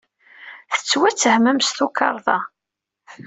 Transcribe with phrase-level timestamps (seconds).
[0.73, 2.39] Tettwattehmem s tukerḍa.